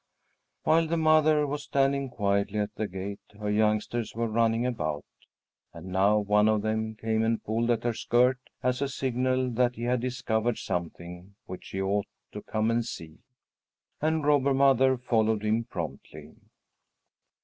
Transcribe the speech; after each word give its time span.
While 0.63 0.87
the 0.87 0.97
mother 0.97 1.45
was 1.45 1.61
standing 1.65 2.09
quietly 2.09 2.57
at 2.57 2.73
the 2.73 2.87
gate, 2.87 3.19
her 3.39 3.51
youngsters 3.51 4.15
were 4.15 4.27
running 4.27 4.65
about. 4.65 5.05
And 5.73 5.89
now 5.89 6.17
one 6.17 6.47
of 6.49 6.63
them 6.63 6.95
came 6.95 7.21
and 7.23 7.43
pulled 7.43 7.69
at 7.69 7.83
her 7.83 7.93
skirt, 7.93 8.39
as 8.63 8.81
a 8.81 8.89
signal 8.89 9.51
that 9.51 9.75
he 9.75 9.83
had 9.83 9.99
discovered 10.01 10.57
something 10.57 11.35
which 11.45 11.65
she 11.65 11.83
ought 11.83 12.07
to 12.31 12.41
come 12.41 12.71
and 12.71 12.83
see, 12.83 13.19
and 14.01 14.25
Robber 14.25 14.55
Mother 14.55 14.97
followed 14.97 15.45
him 15.45 15.65
promptly. 15.65 16.33